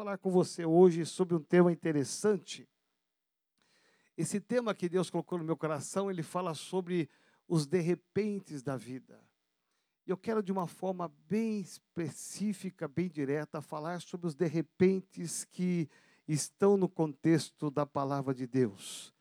[0.00, 2.66] falar com você hoje sobre um tema interessante.
[4.16, 7.06] Esse tema que Deus colocou no meu coração, ele fala sobre
[7.46, 9.20] os de repentes da vida.
[10.06, 15.86] Eu quero, de uma forma bem específica, bem direta, falar sobre os de repentes que
[16.26, 19.12] estão no contexto da palavra de Deus.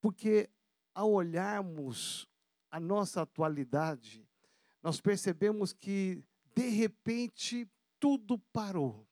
[0.00, 0.48] Porque
[0.94, 2.28] ao olharmos
[2.70, 4.24] a nossa atualidade,
[4.80, 6.22] nós percebemos que,
[6.54, 7.68] de repente,
[7.98, 9.04] tudo parou.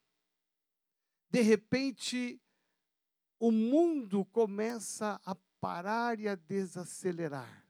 [1.31, 2.41] De repente,
[3.39, 7.65] o mundo começa a parar e a desacelerar.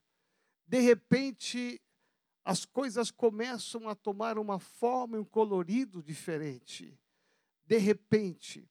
[0.67, 1.81] De repente,
[2.45, 6.99] as coisas começam a tomar uma forma e um colorido diferente.
[7.67, 8.69] De repente,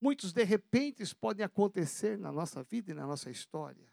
[0.00, 3.88] muitos de repentes podem acontecer na nossa vida e na nossa história.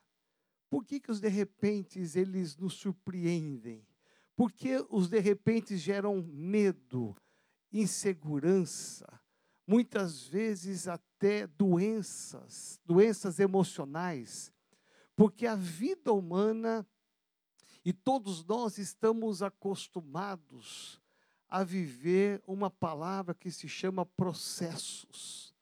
[0.69, 3.85] Por que, que os de repentes eles nos surpreendem?
[4.35, 7.15] Porque os de repente geram medo,
[7.71, 9.20] insegurança,
[9.65, 14.51] muitas vezes até doenças, doenças emocionais.
[15.15, 16.85] Porque a vida humana,
[17.83, 21.01] e todos nós estamos acostumados
[21.47, 25.53] a viver uma palavra que se chama processos.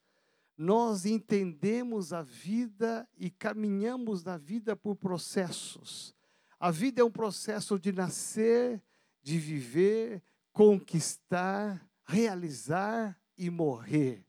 [0.56, 6.14] Nós entendemos a vida e caminhamos na vida por processos.
[6.60, 8.84] A vida é um processo de nascer,
[9.24, 14.24] de viver, conquistar, realizar e morrer.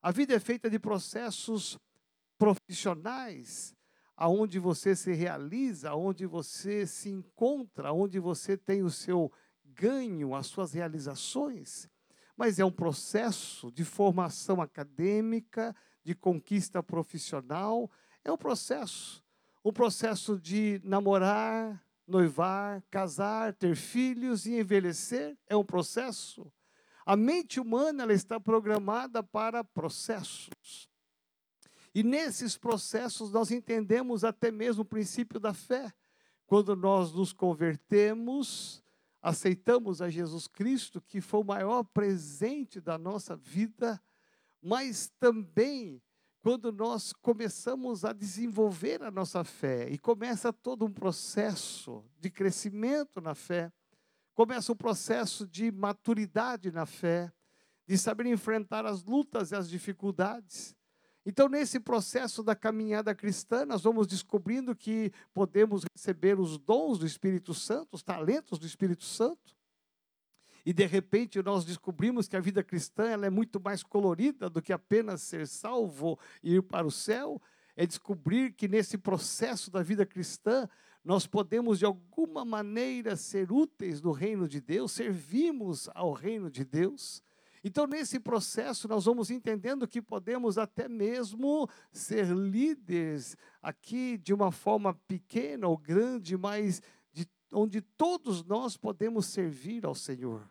[0.00, 1.76] A vida é feita de processos
[2.38, 3.74] profissionais,
[4.16, 9.32] aonde você se realiza, aonde você se encontra, aonde você tem o seu
[9.64, 11.88] ganho, as suas realizações.
[12.36, 17.90] Mas é um processo de formação acadêmica, de conquista profissional,
[18.22, 19.24] é um processo
[19.64, 26.52] o processo de namorar, noivar, casar, ter filhos e envelhecer é um processo.
[27.06, 30.88] A mente humana ela está programada para processos.
[31.94, 35.92] E nesses processos nós entendemos até mesmo o princípio da fé.
[36.46, 38.82] Quando nós nos convertemos,
[39.22, 44.00] aceitamos a Jesus Cristo, que foi o maior presente da nossa vida,
[44.60, 46.02] mas também
[46.44, 53.18] quando nós começamos a desenvolver a nossa fé e começa todo um processo de crescimento
[53.18, 53.72] na fé,
[54.34, 57.32] começa um processo de maturidade na fé,
[57.86, 60.74] de saber enfrentar as lutas e as dificuldades.
[61.26, 67.06] Então, nesse processo da caminhada cristã, nós vamos descobrindo que podemos receber os dons do
[67.06, 69.54] Espírito Santo, os talentos do Espírito Santo
[70.64, 74.62] e de repente nós descobrimos que a vida cristã ela é muito mais colorida do
[74.62, 77.40] que apenas ser salvo e ir para o céu,
[77.76, 80.68] é descobrir que nesse processo da vida cristã
[81.04, 86.64] nós podemos de alguma maneira ser úteis no reino de Deus, servimos ao reino de
[86.64, 87.22] Deus.
[87.62, 94.50] Então, nesse processo, nós vamos entendendo que podemos até mesmo ser líderes aqui de uma
[94.50, 96.82] forma pequena ou grande, mas
[97.12, 100.46] de, onde todos nós podemos servir ao Senhor.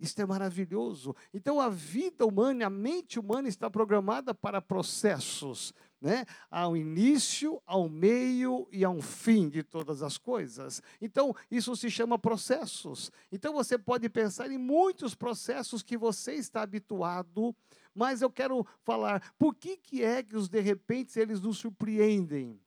[0.00, 1.14] Isso é maravilhoso.
[1.32, 6.24] Então a vida humana, a mente humana está programada para processos, né?
[6.50, 10.82] Há um início, há um meio e há um fim de todas as coisas.
[11.00, 13.12] Então isso se chama processos.
[13.30, 17.54] Então você pode pensar em muitos processos que você está habituado,
[17.94, 22.58] mas eu quero falar por que que é que os de repente eles nos surpreendem?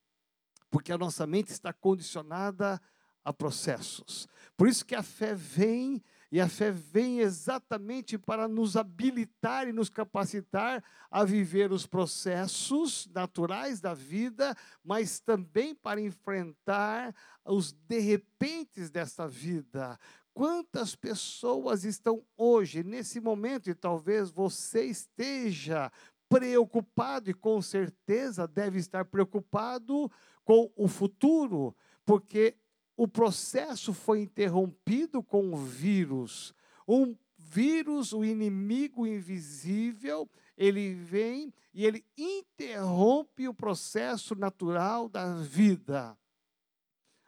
[0.69, 2.79] Porque a nossa mente está condicionada
[3.23, 4.27] a processos.
[4.55, 9.71] Por isso que a fé vem e a fé vem exatamente para nos habilitar e
[9.71, 17.13] nos capacitar a viver os processos naturais da vida, mas também para enfrentar
[17.45, 19.99] os de repentes desta vida.
[20.33, 25.91] Quantas pessoas estão hoje, nesse momento, e talvez você esteja
[26.27, 30.11] preocupado, e com certeza deve estar preocupado
[30.44, 32.57] com o futuro, porque
[33.03, 36.56] o processo foi interrompido com o vírus.
[36.88, 46.18] Um vírus, o inimigo invisível, ele vem e ele interrompe o processo natural da vida.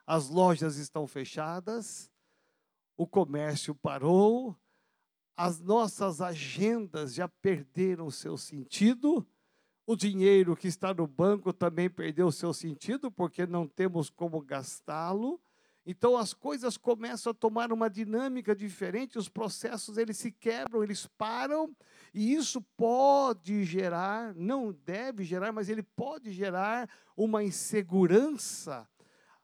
[0.08, 2.10] As lojas estão fechadas,
[2.96, 4.56] o comércio parou,
[5.36, 9.28] as nossas agendas já perderam seu sentido,
[9.86, 15.42] o dinheiro que está no banco também perdeu seu sentido, porque não temos como gastá-lo.
[15.86, 21.06] Então as coisas começam a tomar uma dinâmica diferente, os processos eles se quebram, eles
[21.18, 21.76] param,
[22.12, 28.88] e isso pode gerar, não deve gerar, mas ele pode gerar uma insegurança.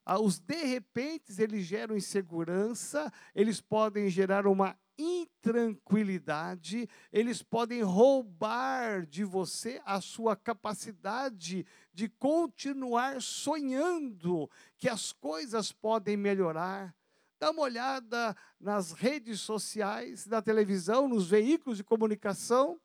[0.03, 9.05] Ah, os de repente eles geram insegurança, eles podem gerar uma intranquilidade, eles podem roubar
[9.05, 16.95] de você a sua capacidade de continuar sonhando que as coisas podem melhorar.
[17.39, 22.79] Dá uma olhada nas redes sociais, na televisão, nos veículos de comunicação.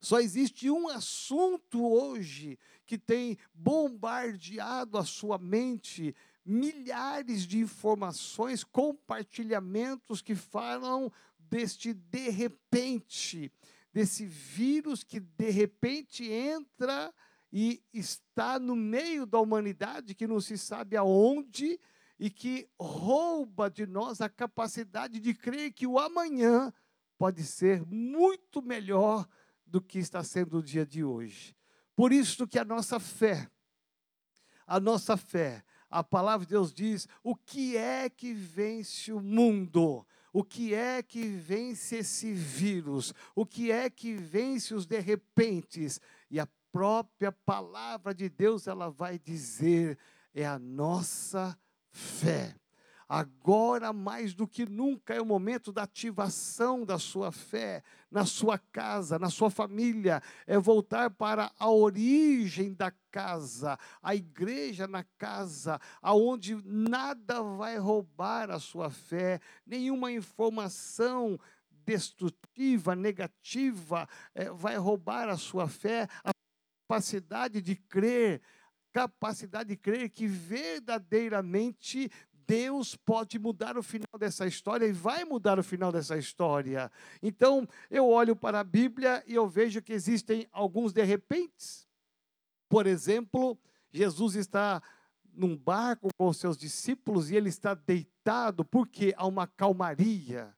[0.00, 6.14] Só existe um assunto hoje que tem bombardeado a sua mente
[6.48, 13.52] milhares de informações, compartilhamentos que falam deste de repente,
[13.92, 17.12] desse vírus que de repente entra
[17.52, 21.78] e está no meio da humanidade, que não se sabe aonde,
[22.18, 26.72] e que rouba de nós a capacidade de crer que o amanhã
[27.18, 29.28] pode ser muito melhor
[29.66, 31.54] do que está sendo o dia de hoje.
[31.94, 33.50] Por isso que a nossa fé,
[34.66, 40.06] a nossa fé, a palavra de Deus diz: o que é que vence o mundo?
[40.32, 43.14] O que é que vence esse vírus?
[43.34, 46.00] O que é que vence os de repentes?
[46.30, 49.98] E a própria palavra de Deus ela vai dizer:
[50.34, 51.58] é a nossa
[51.90, 52.54] fé.
[53.08, 58.58] Agora, mais do que nunca, é o momento da ativação da sua fé na sua
[58.58, 60.22] casa, na sua família.
[60.46, 68.50] É voltar para a origem da casa, a igreja na casa, aonde nada vai roubar
[68.50, 71.38] a sua fé, nenhuma informação
[71.84, 76.30] destrutiva, negativa, é, vai roubar a sua fé, a
[76.86, 78.42] capacidade de crer,
[78.92, 82.10] capacidade de crer que verdadeiramente
[82.48, 86.90] Deus pode mudar o final dessa história e vai mudar o final dessa história.
[87.22, 91.86] Então, eu olho para a Bíblia e eu vejo que existem alguns de repentes.
[92.66, 93.58] Por exemplo,
[93.92, 94.82] Jesus está
[95.30, 100.56] num barco com os seus discípulos e ele está deitado porque há uma calmaria.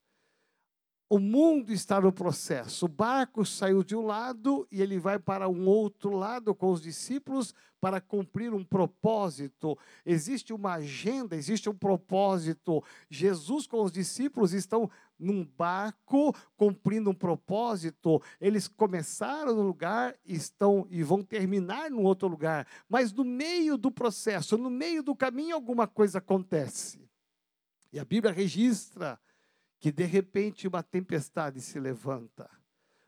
[1.13, 2.87] O mundo está no processo.
[2.87, 6.81] O barco saiu de um lado e ele vai para um outro lado com os
[6.81, 9.77] discípulos para cumprir um propósito.
[10.07, 12.81] Existe uma agenda, existe um propósito.
[13.11, 18.23] Jesus com os discípulos estão num barco cumprindo um propósito.
[18.41, 23.91] Eles começaram no lugar estão e vão terminar no outro lugar, mas no meio do
[23.91, 27.05] processo, no meio do caminho alguma coisa acontece.
[27.93, 29.19] E a Bíblia registra
[29.81, 32.49] que de repente uma tempestade se levanta,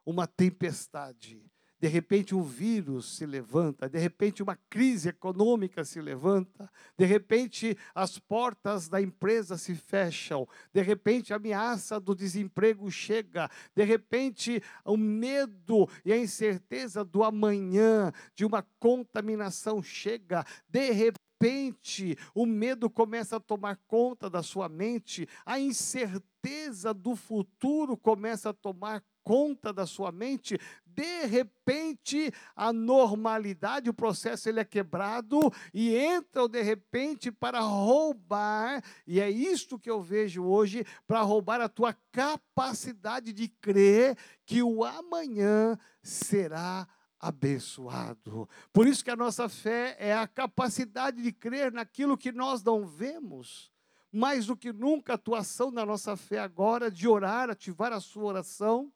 [0.04, 1.44] uma tempestade,
[1.78, 7.76] de repente um vírus se levanta, de repente uma crise econômica se levanta, de repente
[7.94, 14.62] as portas da empresa se fecham, de repente a ameaça do desemprego chega, de repente
[14.84, 22.46] o medo e a incerteza do amanhã, de uma contaminação chega, de repente repente, o
[22.46, 29.02] medo começa a tomar conta da sua mente, a incerteza do futuro começa a tomar
[29.24, 35.40] conta da sua mente, de repente a normalidade, o processo ele é quebrado
[35.74, 41.60] e entra de repente para roubar, e é isto que eu vejo hoje, para roubar
[41.60, 44.16] a tua capacidade de crer
[44.46, 46.86] que o amanhã será
[47.22, 48.48] abençoado.
[48.72, 52.84] Por isso que a nossa fé é a capacidade de crer naquilo que nós não
[52.84, 53.70] vemos.
[54.10, 58.24] Mais do que nunca, a atuação da nossa fé agora, de orar, ativar a sua
[58.24, 58.92] oração,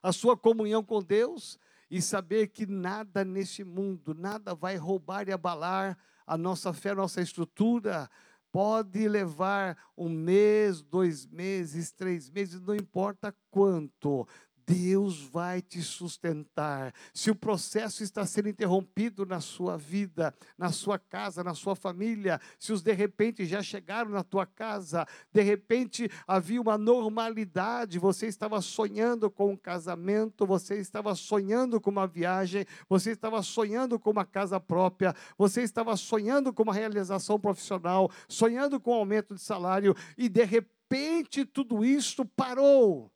[0.00, 1.58] a sua comunhão com Deus
[1.90, 6.94] e saber que nada nesse mundo, nada vai roubar e abalar a nossa fé, a
[6.94, 8.08] nossa estrutura.
[8.50, 14.26] Pode levar um mês, dois meses, três meses, não importa quanto.
[14.66, 16.92] Deus vai te sustentar.
[17.12, 22.40] Se o processo está sendo interrompido na sua vida, na sua casa, na sua família,
[22.58, 28.26] se os de repente já chegaram na tua casa, de repente havia uma normalidade, você
[28.26, 34.10] estava sonhando com um casamento, você estava sonhando com uma viagem, você estava sonhando com
[34.10, 39.40] uma casa própria, você estava sonhando com uma realização profissional, sonhando com um aumento de
[39.40, 43.13] salário e de repente tudo isso parou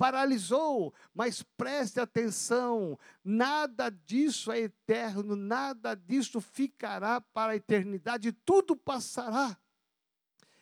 [0.00, 8.74] paralisou, mas preste atenção: nada disso é eterno, nada disso ficará para a eternidade, tudo
[8.74, 9.54] passará.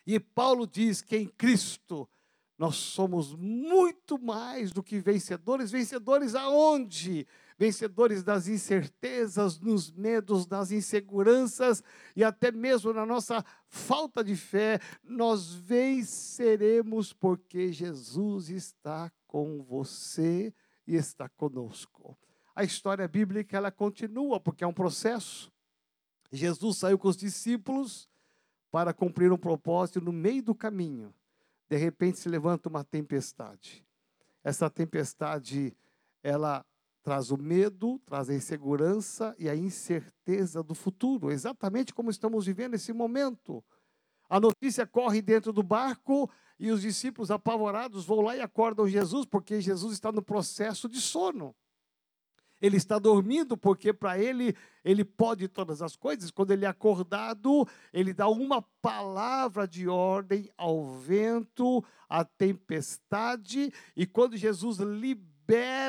[0.05, 2.09] E Paulo diz que em Cristo
[2.59, 5.71] nós somos muito mais do que vencedores.
[5.71, 7.25] Vencedores aonde?
[7.59, 11.83] Vencedores das incertezas, nos medos, nas inseguranças
[12.15, 14.79] e até mesmo na nossa falta de fé.
[15.03, 20.55] Nós venceremos porque Jesus está com você
[20.87, 22.17] e está conosco.
[22.55, 25.53] A história bíblica ela continua porque é um processo.
[26.31, 28.09] Jesus saiu com os discípulos
[28.71, 31.13] para cumprir um propósito no meio do caminho.
[31.69, 33.85] de repente se levanta uma tempestade.
[34.43, 35.77] Essa tempestade,
[36.23, 36.65] ela
[37.09, 42.75] traz o medo, traz a insegurança e a incerteza do futuro, exatamente como estamos vivendo
[42.75, 43.65] esse momento.
[44.29, 49.25] A notícia corre dentro do barco e os discípulos apavorados vão lá e acordam Jesus,
[49.25, 51.57] porque Jesus está no processo de sono.
[52.61, 56.31] Ele está dormindo porque para ele ele pode todas as coisas.
[56.31, 64.05] Quando ele é acordado, ele dá uma palavra de ordem ao vento, à tempestade, e
[64.05, 65.28] quando Jesus libera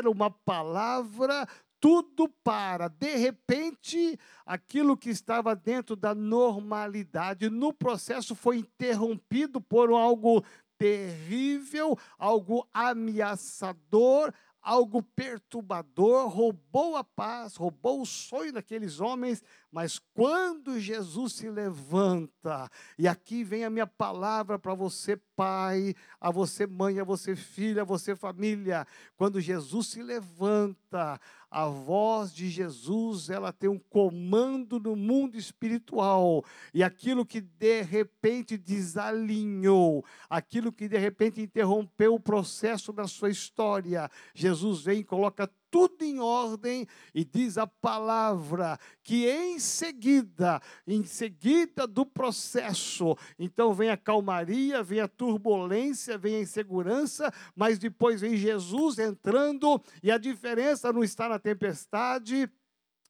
[0.07, 1.47] uma palavra,
[1.79, 2.87] tudo para.
[2.87, 10.43] De repente, aquilo que estava dentro da normalidade no processo foi interrompido por algo
[10.77, 20.79] terrível, algo ameaçador, algo perturbador, roubou a paz, roubou o sonho daqueles homens, mas quando
[20.79, 26.99] Jesus se levanta, e aqui vem a minha palavra para você, pai, a você, mãe,
[26.99, 31.19] a você, filha, a você, família, quando Jesus se levanta,
[31.51, 36.43] a voz de Jesus, ela tem um comando no mundo espiritual.
[36.73, 43.29] E aquilo que de repente desalinhou, aquilo que de repente interrompeu o processo da sua
[43.29, 50.61] história, Jesus vem e coloca tudo em ordem e diz a palavra que em seguida,
[50.87, 57.79] em seguida do processo, então vem a calmaria, vem a turbulência, vem a insegurança, mas
[57.79, 62.49] depois vem Jesus entrando e a diferença não está na tempestade,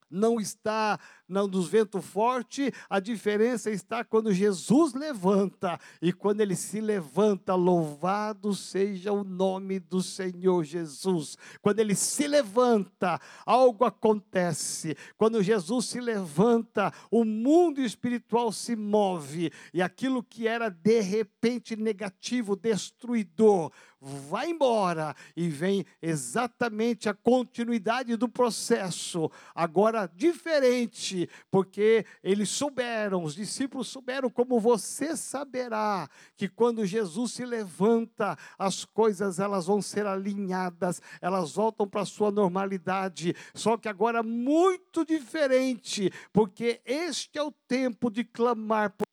[0.10, 1.00] não está
[1.30, 7.54] não dos ventos fortes, a diferença está quando Jesus levanta e quando ele se levanta,
[7.54, 11.38] louvado seja o nome do Senhor Jesus.
[11.62, 14.98] Quando ele se levanta, algo acontece.
[15.16, 21.75] Quando Jesus se levanta, o mundo espiritual se move e aquilo que era de repente
[21.75, 32.50] negativo, destruidor, vai embora e vem exatamente a continuidade do processo, agora diferente porque eles
[32.50, 39.65] souberam, os discípulos souberam, como você saberá, que quando Jesus se levanta, as coisas elas
[39.65, 46.82] vão ser alinhadas, elas voltam para a sua normalidade, só que agora muito diferente, porque
[46.86, 49.09] este é o tempo de clamar por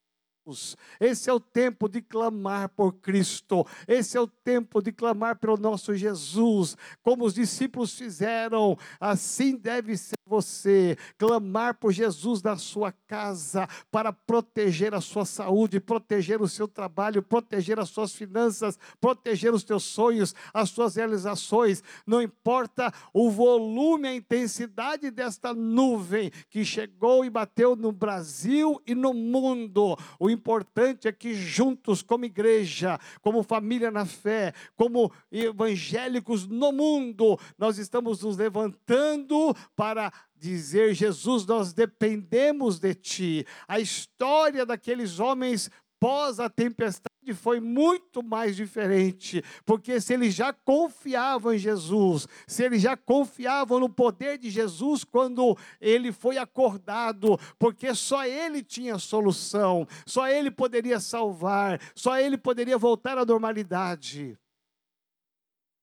[1.01, 3.67] esse é o tempo de clamar por Cristo.
[3.89, 6.77] Esse é o tempo de clamar pelo nosso Jesus.
[7.03, 10.97] Como os discípulos fizeram, assim deve ser você.
[11.19, 17.23] Clamar por Jesus na sua casa para proteger a sua saúde, proteger o seu trabalho,
[17.23, 21.83] proteger as suas finanças, proteger os teus sonhos, as suas realizações.
[22.07, 28.95] Não importa o volume, a intensidade desta nuvem que chegou e bateu no Brasil e
[28.95, 29.97] no mundo.
[30.19, 37.39] O importante é que juntos, como igreja, como família na fé, como evangélicos no mundo,
[37.59, 43.47] nós estamos nos levantando para dizer: Jesus, nós dependemos de Ti.
[43.67, 50.53] A história daqueles homens pós a tempestade foi muito mais diferente, porque se eles já
[50.53, 57.39] confiavam em Jesus, se eles já confiavam no poder de Jesus quando ele foi acordado,
[57.59, 64.39] porque só ele tinha solução, só ele poderia salvar, só ele poderia voltar à normalidade.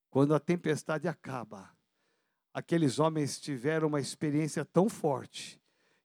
[0.09, 1.71] Quando a tempestade acaba,
[2.53, 5.59] aqueles homens tiveram uma experiência tão forte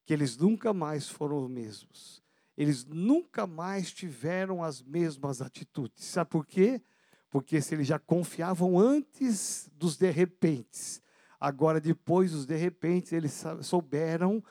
[0.06, 2.26] que eles nunca mais foram os mesmos
[2.58, 6.04] eles nunca mais tiveram as mesmas atitudes.
[6.04, 6.82] Sabe por quê?
[7.30, 11.00] Porque se eles já confiavam antes dos de repentes,
[11.38, 14.42] agora depois dos de repentes, eles souberam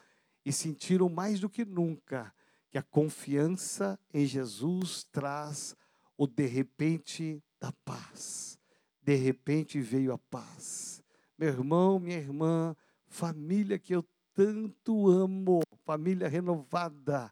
[0.46, 2.34] e sentiram mais do que nunca
[2.70, 5.76] que a confiança em Jesus traz
[6.18, 8.58] o de repente da paz.
[9.02, 11.04] De repente veio a paz.
[11.38, 12.74] Meu irmão, minha irmã,
[13.06, 17.30] família que eu tanto amo, família renovada,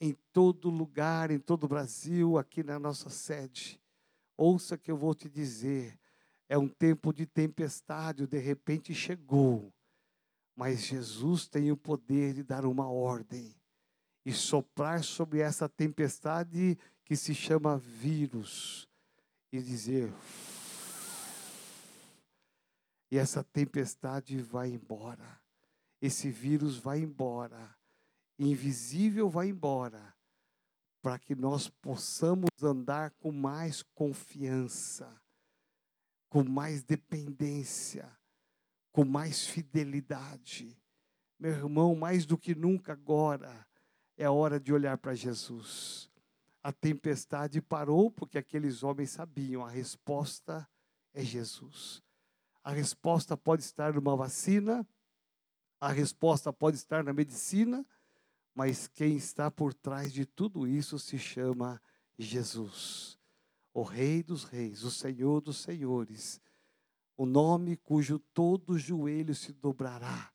[0.00, 3.78] em todo lugar, em todo o Brasil, aqui na nossa sede.
[4.36, 5.98] Ouça que eu vou te dizer,
[6.48, 9.70] é um tempo de tempestade, de repente chegou.
[10.56, 13.54] Mas Jesus tem o poder de dar uma ordem
[14.24, 18.88] e soprar sobre essa tempestade que se chama vírus
[19.52, 20.12] e dizer:
[23.10, 25.40] e essa tempestade vai embora,
[26.00, 27.79] esse vírus vai embora
[28.48, 30.14] invisível vai embora,
[31.02, 35.20] para que nós possamos andar com mais confiança,
[36.28, 38.10] com mais dependência,
[38.92, 40.78] com mais fidelidade.
[41.38, 43.66] Meu irmão, mais do que nunca agora,
[44.16, 46.10] é hora de olhar para Jesus.
[46.62, 50.68] a tempestade parou porque aqueles homens sabiam a resposta
[51.14, 52.02] é Jesus.
[52.62, 54.86] A resposta pode estar numa vacina,
[55.80, 57.86] a resposta pode estar na medicina,
[58.60, 61.80] mas quem está por trás de tudo isso se chama
[62.18, 63.18] Jesus,
[63.72, 66.42] o Rei dos Reis, o Senhor dos Senhores,
[67.16, 70.30] o nome cujo todo joelho se dobrará.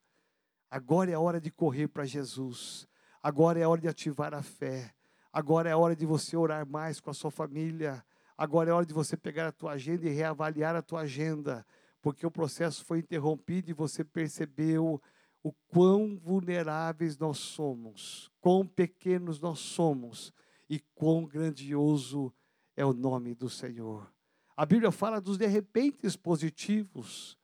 [0.72, 2.88] Agora é a hora de correr para Jesus,
[3.22, 4.96] agora é a hora de ativar a fé,
[5.32, 8.04] agora é a hora de você orar mais com a sua família,
[8.36, 11.64] agora é a hora de você pegar a tua agenda e reavaliar a tua agenda,
[12.02, 15.00] porque o processo foi interrompido e você percebeu
[15.46, 20.34] o quão vulneráveis nós somos, quão pequenos nós somos
[20.68, 22.34] e quão grandioso
[22.76, 24.12] é o nome do Senhor.
[24.58, 27.38] A Bíblia fala dos de repentes positivos,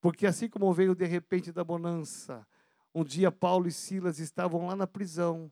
[0.00, 2.46] porque assim como veio o de repente da bonança,
[2.94, 5.50] um dia Paulo e Silas estavam lá na prisão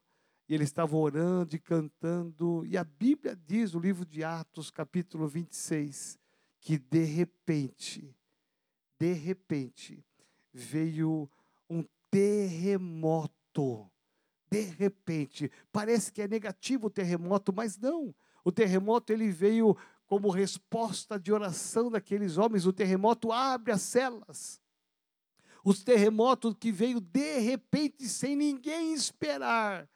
[0.49, 5.27] e eles estavam orando e cantando, e a Bíblia diz, no livro de Atos, capítulo
[5.27, 6.21] 26,
[6.61, 8.17] que de repente,
[8.97, 10.07] de repente,
[10.53, 11.29] veio
[11.69, 11.85] um
[12.17, 13.91] terremoto.
[14.51, 18.15] De repente, parece que é negativo o terremoto, mas não.
[18.43, 22.65] O terremoto ele veio como resposta de oração daqueles homens.
[22.65, 24.63] O terremoto abre as celas.
[25.63, 29.87] Os terremotos que veio de repente, sem ninguém esperar.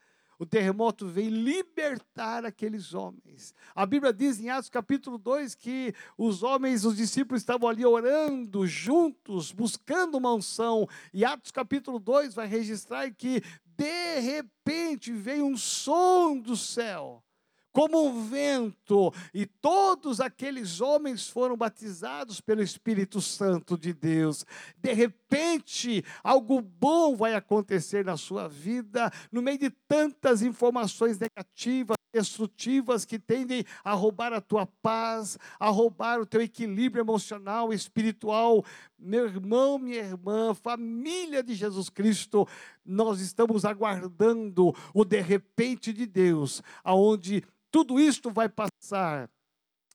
[0.40, 3.54] O terremoto veio libertar aqueles homens.
[3.74, 8.66] A Bíblia diz em Atos capítulo 2 que os homens, os discípulos estavam ali orando
[8.66, 10.88] juntos, buscando uma unção.
[11.12, 13.42] E Atos capítulo 2 vai registrar que
[13.76, 17.22] de repente veio um som do céu
[17.72, 24.44] como um vento, e todos aqueles homens foram batizados pelo Espírito Santo de Deus.
[24.76, 31.96] De repente, algo bom vai acontecer na sua vida, no meio de tantas informações negativas,
[32.12, 38.64] destrutivas que tendem a roubar a tua paz, a roubar o teu equilíbrio emocional, espiritual.
[38.98, 42.46] Meu irmão, minha irmã, família de Jesus Cristo,
[42.84, 49.30] nós estamos aguardando o de repente de Deus, aonde tudo isto vai passar.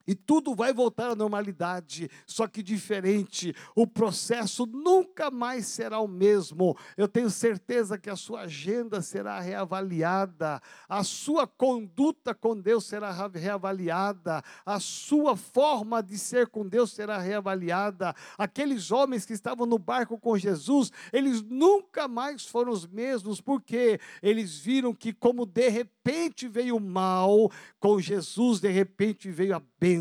[0.07, 3.55] E tudo vai voltar à normalidade, só que diferente.
[3.75, 6.77] O processo nunca mais será o mesmo.
[6.95, 13.11] Eu tenho certeza que a sua agenda será reavaliada, a sua conduta com Deus será
[13.33, 18.15] reavaliada, a sua forma de ser com Deus será reavaliada.
[18.37, 23.99] Aqueles homens que estavam no barco com Jesus, eles nunca mais foram os mesmos, porque
[24.21, 29.61] eles viram que, como de repente veio o mal, com Jesus, de repente veio a
[29.79, 29.94] bênção,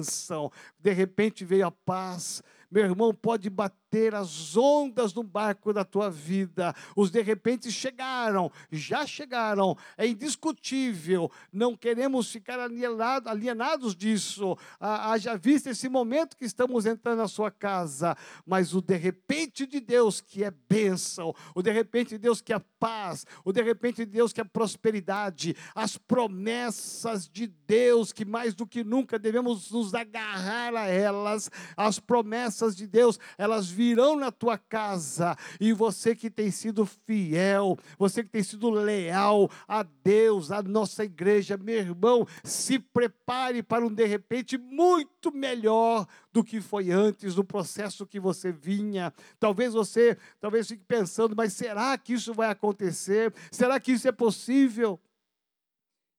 [0.80, 2.42] de repente veio a paz.
[2.70, 3.83] Meu irmão, pode bater
[4.14, 6.74] as ondas no barco da tua vida.
[6.96, 11.30] Os de repente chegaram, já chegaram, é indiscutível.
[11.52, 14.58] Não queremos ficar alienados, alienados disso.
[14.80, 19.80] Haja visto esse momento que estamos entrando na sua casa, mas o de repente de
[19.80, 24.04] Deus que é bênção, o de repente de Deus que é paz, o de repente
[24.04, 29.70] de Deus que é prosperidade, as promessas de Deus que mais do que nunca devemos
[29.70, 33.83] nos agarrar a elas, as promessas de Deus, elas virão
[34.16, 35.36] na tua casa.
[35.60, 41.04] E você que tem sido fiel, você que tem sido leal a Deus, a nossa
[41.04, 47.34] igreja, meu irmão, se prepare para um de repente muito melhor do que foi antes,
[47.34, 49.12] do processo que você vinha.
[49.38, 53.34] Talvez você, talvez fique pensando, mas será que isso vai acontecer?
[53.50, 55.00] Será que isso é possível?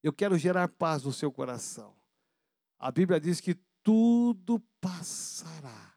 [0.03, 1.95] Eu quero gerar paz no seu coração.
[2.77, 5.94] A Bíblia diz que tudo passará.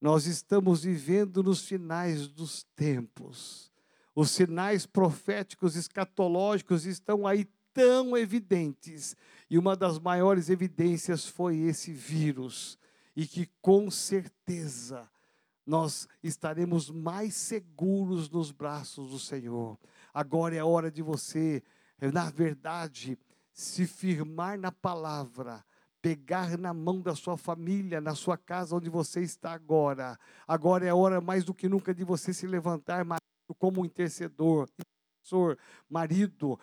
[0.00, 3.70] Nós estamos vivendo nos finais dos tempos.
[4.14, 9.14] Os sinais proféticos escatológicos estão aí tão evidentes.
[9.50, 12.78] E uma das maiores evidências foi esse vírus.
[13.14, 15.08] E que com certeza
[15.66, 19.78] nós estaremos mais seguros nos braços do Senhor.
[20.14, 21.62] Agora é a hora de você,
[22.00, 23.18] na verdade,
[23.52, 25.62] se firmar na palavra
[26.02, 30.18] pegar na mão da sua família, na sua casa onde você está agora.
[30.46, 33.06] Agora é a hora mais do que nunca de você se levantar
[33.58, 34.68] como intercedor,
[35.20, 35.58] intercessor,
[35.88, 36.58] marido,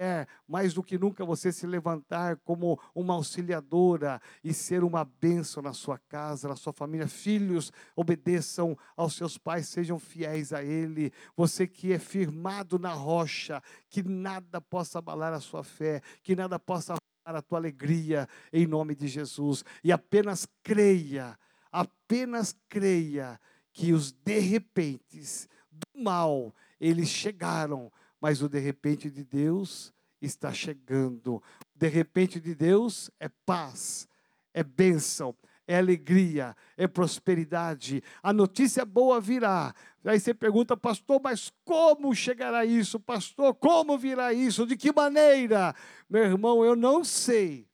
[0.00, 5.62] é mais do que nunca você se levantar como uma auxiliadora e ser uma bênção
[5.62, 7.06] na sua casa, na sua família.
[7.06, 11.12] Filhos, obedeçam aos seus pais, sejam fiéis a Ele.
[11.36, 16.58] Você que é firmado na rocha, que nada possa abalar a sua fé, que nada
[16.58, 16.94] possa
[17.34, 19.64] a tua alegria em nome de Jesus.
[19.82, 21.38] E apenas creia,
[21.70, 23.40] apenas creia
[23.72, 30.52] que os de repentes do mal, eles chegaram, mas o de repente de Deus está
[30.52, 31.42] chegando.
[31.74, 34.08] De repente de Deus é paz,
[34.52, 35.34] é bênção,
[35.70, 38.02] é alegria, é prosperidade.
[38.20, 39.72] A notícia boa virá.
[40.04, 42.98] Aí você pergunta, pastor, mas como chegará isso?
[42.98, 44.66] Pastor, como virá isso?
[44.66, 45.72] De que maneira?
[46.08, 47.68] Meu irmão, eu não sei.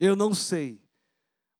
[0.00, 0.82] Eu não sei.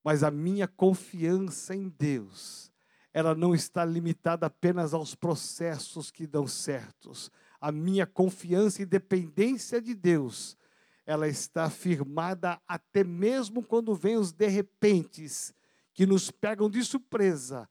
[0.03, 2.73] Mas a minha confiança em Deus,
[3.13, 7.31] ela não está limitada apenas aos processos que dão certos.
[7.61, 10.57] A minha confiança e dependência de Deus
[11.07, 15.55] ela está firmada até mesmo quando vem os de repentes
[15.93, 17.69] que nos pegam de surpresa,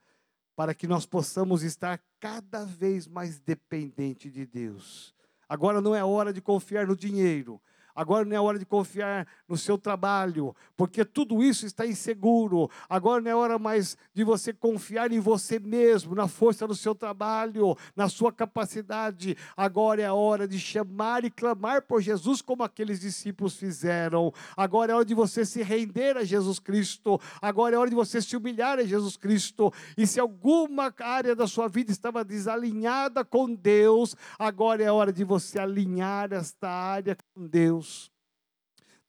[0.55, 5.13] para que nós possamos estar cada vez mais dependente de Deus.
[5.49, 7.61] Agora não é hora de confiar no dinheiro,
[7.95, 12.69] Agora não é hora de confiar no seu trabalho, porque tudo isso está inseguro.
[12.89, 16.95] Agora não é hora mais de você confiar em você mesmo, na força do seu
[16.95, 19.37] trabalho, na sua capacidade.
[19.55, 24.33] Agora é a hora de chamar e clamar por Jesus, como aqueles discípulos fizeram.
[24.57, 27.21] Agora é hora de você se render a Jesus Cristo.
[27.39, 29.71] Agora é hora de você se humilhar a Jesus Cristo.
[29.95, 35.23] E se alguma área da sua vida estava desalinhada com Deus, agora é hora de
[35.23, 38.11] você alinhar esta área com Deus Deus.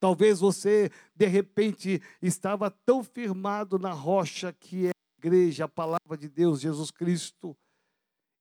[0.01, 6.19] Talvez você, de repente, estava tão firmado na rocha que é a igreja, a palavra
[6.19, 7.57] de Deus, Jesus Cristo,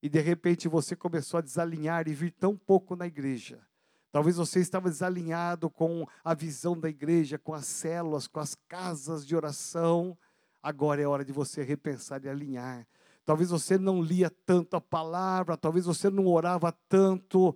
[0.01, 3.65] e de repente você começou a desalinhar e vir tão pouco na igreja.
[4.11, 9.25] Talvez você estava desalinhado com a visão da igreja, com as células, com as casas
[9.25, 10.17] de oração.
[10.61, 12.85] Agora é hora de você repensar e alinhar.
[13.25, 17.55] Talvez você não lia tanto a palavra, talvez você não orava tanto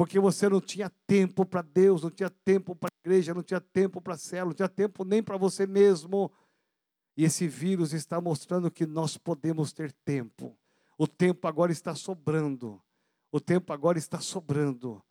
[0.00, 3.60] porque você não tinha tempo para Deus, não tinha tempo para a igreja, não tinha
[3.60, 6.32] tempo para a célula, não tinha tempo nem para você mesmo.
[7.14, 10.56] E esse vírus está mostrando que nós podemos ter tempo.
[10.96, 12.82] O tempo agora está sobrando.
[13.30, 15.04] O tempo agora está sobrando.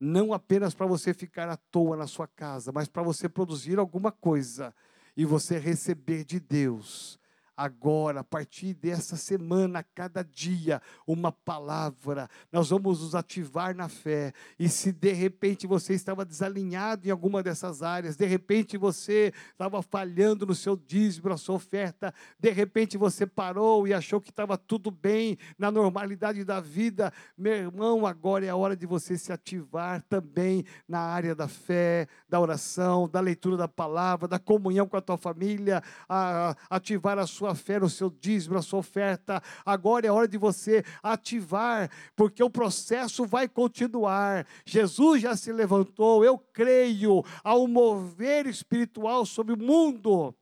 [0.00, 4.10] Não apenas para você ficar à toa na sua casa, mas para você produzir alguma
[4.10, 4.74] coisa
[5.16, 7.20] e você receber de Deus
[7.56, 12.28] agora, a partir dessa semana, cada dia, uma palavra.
[12.52, 14.32] Nós vamos nos ativar na fé.
[14.58, 19.82] E se de repente você estava desalinhado em alguma dessas áreas, de repente você estava
[19.82, 24.56] falhando no seu dízimo, na sua oferta, de repente você parou e achou que estava
[24.58, 29.32] tudo bem na normalidade da vida, meu irmão, agora é a hora de você se
[29.32, 34.96] ativar também na área da fé, da oração, da leitura da palavra, da comunhão com
[34.96, 39.42] a tua família, a, ativar a sua sua fé, no seu dízimo, na sua oferta.
[39.66, 44.46] Agora é hora de você ativar, porque o processo vai continuar.
[44.64, 50.34] Jesus já se levantou, eu creio, um mover espiritual sobre o mundo.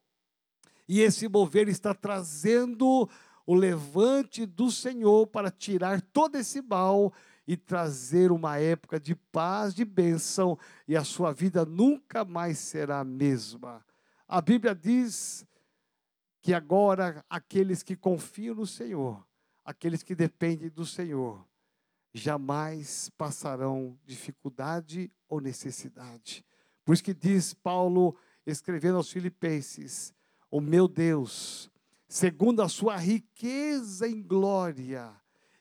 [0.88, 3.08] E esse mover está trazendo
[3.44, 7.12] o levante do Senhor para tirar todo esse mal
[7.48, 13.00] e trazer uma época de paz, de bênção, e a sua vida nunca mais será
[13.00, 13.84] a mesma.
[14.28, 15.44] A Bíblia diz
[16.42, 19.24] que agora aqueles que confiam no Senhor,
[19.64, 21.46] aqueles que dependem do Senhor,
[22.12, 26.44] jamais passarão dificuldade ou necessidade.
[26.84, 30.12] Por isso que diz Paulo, escrevendo aos Filipenses:
[30.50, 31.70] O meu Deus,
[32.08, 35.14] segundo a sua riqueza em glória,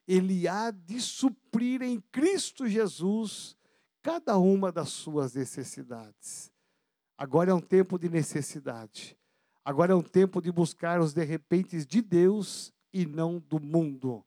[0.07, 3.55] Ele há de suprir em Cristo Jesus
[4.01, 6.51] cada uma das suas necessidades.
[7.15, 9.15] Agora é um tempo de necessidade.
[9.63, 14.25] Agora é um tempo de buscar os de repente de Deus e não do mundo.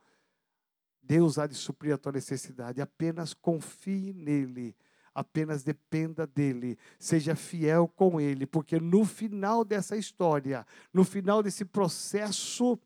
[1.03, 2.81] Deus há de suprir a tua necessidade.
[2.81, 4.75] Apenas confie nele.
[5.15, 6.79] Apenas dependa dele.
[6.99, 8.47] Seja fiel com ele.
[8.47, 12.79] Porque no final dessa história, no final desse processo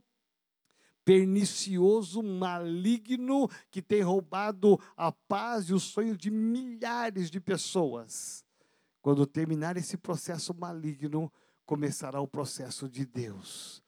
[1.04, 8.44] pernicioso, maligno, que tem roubado a paz e os sonhos de milhares de pessoas.
[9.00, 11.32] Quando terminar esse processo maligno,
[11.68, 13.84] começará o processo de Deus.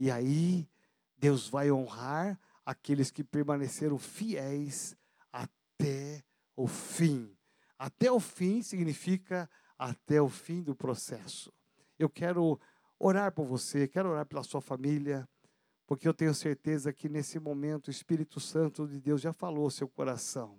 [0.00, 0.66] E aí,
[1.18, 4.96] Deus vai honrar aqueles que permaneceram fiéis
[5.30, 6.24] até
[6.56, 7.36] o fim.
[7.78, 11.52] Até o fim significa até o fim do processo.
[11.98, 12.58] Eu quero
[12.98, 15.28] orar por você, quero orar pela sua família,
[15.86, 19.70] porque eu tenho certeza que nesse momento o Espírito Santo de Deus já falou ao
[19.70, 20.58] seu coração.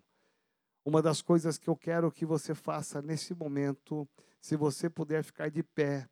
[0.86, 4.08] Uma das coisas que eu quero que você faça nesse momento,
[4.40, 6.08] se você puder ficar de pé,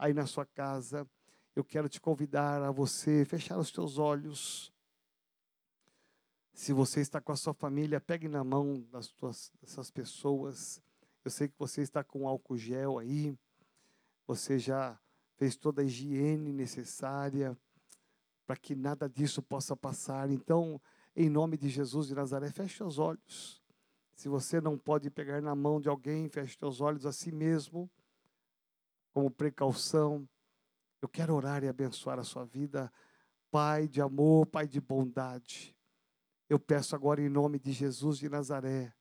[0.00, 1.06] aí na sua casa,
[1.54, 4.72] eu quero te convidar a você fechar os seus olhos.
[6.54, 10.82] Se você está com a sua família, pegue na mão das tuas, dessas pessoas.
[11.22, 13.36] Eu sei que você está com álcool gel aí.
[14.26, 14.98] Você já
[15.36, 17.56] fez toda a higiene necessária
[18.46, 20.30] para que nada disso possa passar.
[20.30, 20.80] Então,
[21.14, 23.62] em nome de Jesus de Nazaré, feche os olhos.
[24.14, 27.90] Se você não pode pegar na mão de alguém, feche seus olhos a si mesmo,
[29.12, 30.28] como precaução.
[31.00, 32.92] Eu quero orar e abençoar a sua vida,
[33.50, 35.76] Pai de amor, Pai de bondade.
[36.48, 38.92] Eu peço agora em nome de Jesus de Nazaré,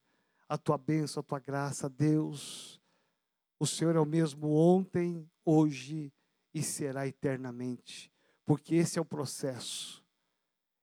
[0.47, 2.81] a tua bênção, a tua graça, Deus.
[3.59, 6.13] O Senhor é o mesmo ontem, hoje
[6.53, 8.11] e será eternamente,
[8.45, 10.03] porque esse é o processo.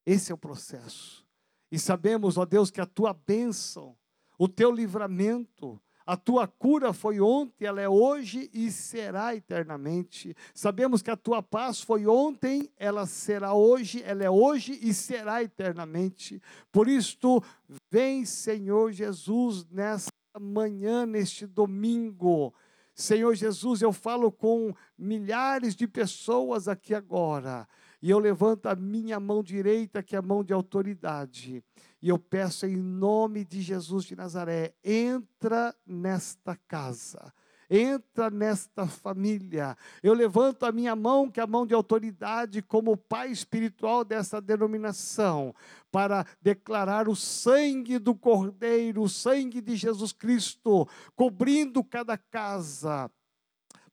[0.04, 1.26] Esse é o processo.
[1.70, 3.96] E sabemos, ó Deus, que a tua bênção,
[4.38, 10.36] o teu livramento, a tua cura foi ontem, ela é hoje e será eternamente.
[10.54, 15.42] Sabemos que a tua paz foi ontem, ela será hoje, ela é hoje e será
[15.42, 16.40] eternamente.
[16.70, 17.42] Por isto,
[17.90, 22.54] vem, Senhor Jesus, nesta manhã, neste domingo.
[22.94, 27.66] Senhor Jesus, eu falo com milhares de pessoas aqui agora
[28.00, 31.62] e eu levanto a minha mão direita, que é a mão de autoridade,
[32.06, 37.34] e eu peço em nome de Jesus de Nazaré: entra nesta casa.
[37.68, 39.76] Entra nesta família.
[40.00, 44.40] Eu levanto a minha mão, que é a mão de autoridade, como pai espiritual dessa
[44.40, 45.52] denominação,
[45.90, 53.10] para declarar o sangue do Cordeiro, o sangue de Jesus Cristo, cobrindo cada casa,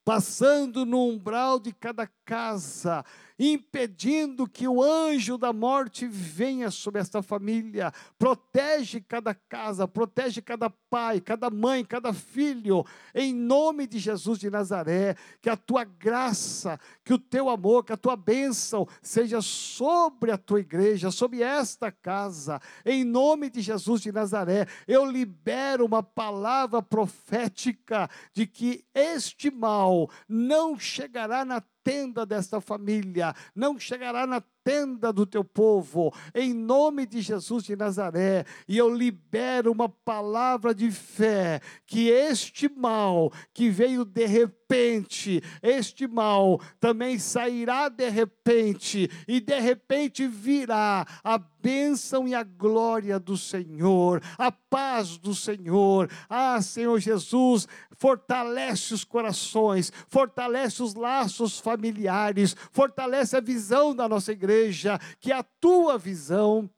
[0.05, 3.03] passando no umbral de cada casa,
[3.37, 7.91] impedindo que o anjo da morte venha sobre esta família.
[8.17, 14.49] Protege cada casa, protege cada pai, cada mãe, cada filho, em nome de Jesus de
[14.49, 15.15] Nazaré.
[15.41, 20.37] Que a tua graça, que o teu amor, que a tua bênção seja sobre a
[20.37, 24.67] tua igreja, sobre esta casa, em nome de Jesus de Nazaré.
[24.87, 33.35] Eu libero uma palavra profética de que este mal não chegará na tenda desta família,
[33.55, 38.93] não chegará na tenda do teu povo, em nome de Jesus de Nazaré, e eu
[38.93, 47.19] libero uma palavra de fé, que este mal que veio de repente, este mal também
[47.19, 54.51] sairá de repente, e de repente virá a bênção e a glória do Senhor, a
[54.51, 56.09] paz do Senhor.
[56.29, 64.33] Ah, Senhor Jesus, fortalece os corações, fortalece os laços familiares, fortalece a visão da nossa
[64.33, 66.69] igreja igreja, que a tua visão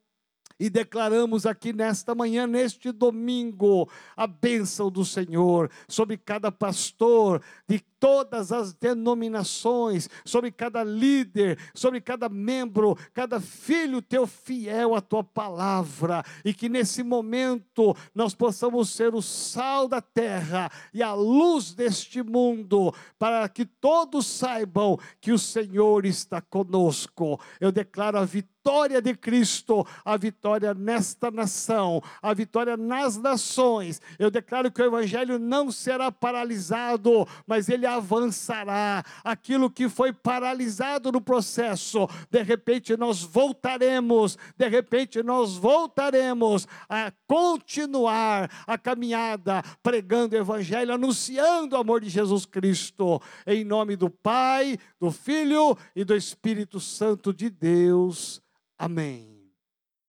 [0.60, 7.80] e declaramos aqui nesta manhã, neste domingo, a bênção do Senhor sobre cada pastor de
[8.00, 15.24] todas as denominações, sobre cada líder, sobre cada membro, cada filho teu fiel à tua
[15.24, 21.74] palavra, e que nesse momento nós possamos ser o sal da terra e a luz
[21.74, 27.40] deste mundo, para que todos saibam que o Senhor está conosco.
[27.60, 34.02] Eu declaro a vitória vitória de Cristo, a vitória nesta nação, a vitória nas nações.
[34.18, 39.04] Eu declaro que o Evangelho não será paralisado, mas ele avançará.
[39.24, 47.14] Aquilo que foi paralisado no processo, de repente nós voltaremos, de repente nós voltaremos a
[47.28, 54.10] continuar a caminhada pregando o Evangelho, anunciando o amor de Jesus Cristo, em nome do
[54.10, 58.44] Pai, do Filho e do Espírito Santo de Deus.
[58.80, 59.35] Amém.